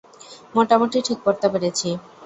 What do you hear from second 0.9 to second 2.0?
ঠিক করতে পেরেছি।